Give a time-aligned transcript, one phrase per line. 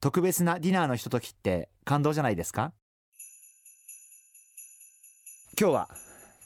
[0.00, 2.72] 特別なディナーのひとときって感動じゃないですか？
[5.60, 5.88] 今日は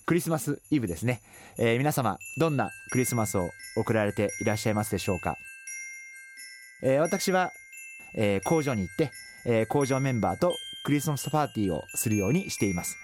[0.06, 1.22] クリスマスイブですね、
[1.56, 5.36] えー、皆様どんなクリスマスを送られていらっしゃいますでしょうか、
[6.82, 7.52] えー、私は、
[8.16, 9.12] えー、工場に行って、
[9.46, 10.52] え工場メンバーと
[10.84, 12.96] クリスマスパーティーをするようにしています。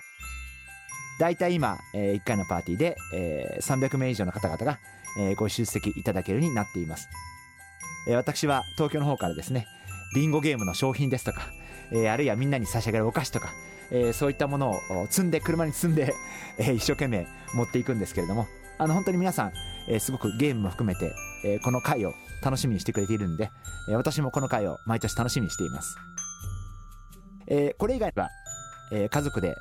[1.20, 4.80] だいたい今、え1回のパーティーで、え300名以上の方々が、
[5.16, 7.08] えご出席いただけるようになっています、
[8.08, 9.66] え私は東京の方からですね
[10.14, 11.42] ビンゴゲームの商品ですとか、
[11.92, 13.50] えー、あるいはみんなに差し上げるお菓子とか、
[13.90, 14.74] えー、そういったものを
[15.08, 16.12] 積んで車に積んで、
[16.58, 18.46] えー、一生懸命持っていくんですけれども
[18.78, 19.52] あの本当に皆さん、
[19.88, 21.12] えー、すごくゲームも含めて、
[21.44, 23.50] えー、この回を楽しみにしてくれているんで、
[23.88, 25.96] えー、私もこの回を毎年楽しみにしています、
[27.46, 28.28] えー、これ以外は、
[28.92, 29.54] えー、家族で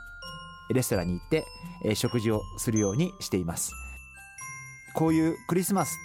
[0.73, 1.45] レストランに行って、
[1.83, 3.72] えー、食事をするようにしています。
[4.94, 5.97] こういうクリスマス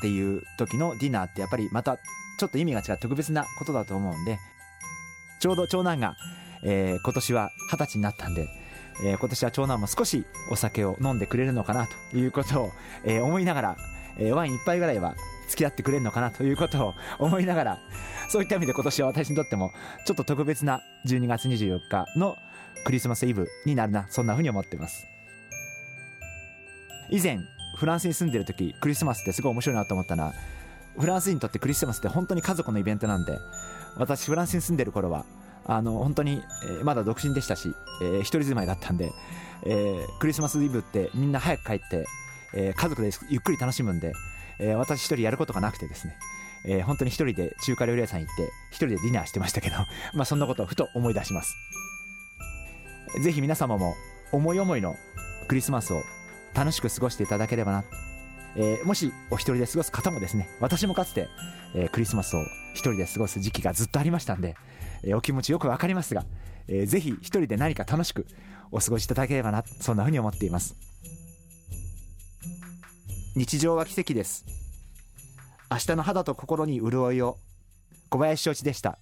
[0.00, 1.98] っていう時のディナーってやっぱりまた
[2.38, 4.38] ちょっと意味が違う特別なことだと思うんで
[5.40, 6.16] ちょうど長男が、
[6.64, 8.48] えー、今年は二十歳になったんで、
[9.04, 12.72] えー、今年は長男も少しお酒を飲んでくれるのかなということを、
[13.04, 13.76] えー、思いながら、
[14.18, 15.14] えワイン一杯ぐらいは
[15.48, 17.78] 付き合ってくれるのかなということを思いながら
[18.28, 19.72] そういった意味で今年は私にとっても
[20.06, 22.36] ちょっと特別な12月24日の
[22.84, 25.06] クリスマスイブになるなそんなふうに思ってます。
[27.10, 27.40] 以前
[27.80, 30.34] フランスに住んでる時クリスマスってすごい面白いなと思ったのは
[30.98, 33.38] フランスにとってクリスマスって本当に家族のイベントなんで
[33.96, 35.24] 私フランスに住んでる頃は
[35.64, 37.72] あの本当に、えー、まだ独身でしたし、
[38.02, 39.10] えー、一人住まいだったんで、
[39.64, 42.04] えー、クリスマスイブってみんな早く帰って、
[42.54, 44.12] えー、家族でゆっくり楽しむんで、
[44.58, 46.18] えー、私一人やることがなくてですね、
[46.66, 49.76] えー、本当に一人で中華料理屋さん行って一人でディナーしてましたけど
[50.12, 51.56] まあそんなことをふと思い出します。
[53.22, 53.94] ぜひ皆様も
[54.32, 54.94] 思い思いの
[55.48, 56.02] クリスマスを
[56.54, 57.84] 楽しく過ごしていただければな。
[58.56, 61.28] えー、もしお一人で過ごす方もですね私もかつて、
[61.74, 62.42] えー、クリスマスを
[62.74, 64.56] 一人で過ごす時期がずっとありましたんで、
[65.04, 66.24] えー、お気持ちよくわかりますが、
[66.66, 68.26] えー、ぜひ一人で何か楽しく
[68.72, 70.74] お過ごしいただければなそんなふうに思っています。
[73.36, 74.44] 日常は奇跡です。
[75.70, 77.38] 明日の肌と心に潤いを。
[78.08, 78.98] 小林承知でした。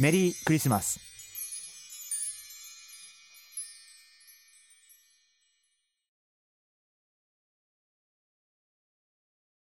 [0.00, 1.11] メリークリスマス。